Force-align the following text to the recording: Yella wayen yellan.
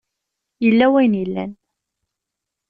Yella 0.65 0.85
wayen 0.93 1.15
yellan. 1.21 1.51